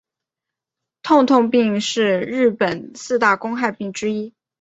[1.03, 4.33] 痛痛病是日本四大公害病之一。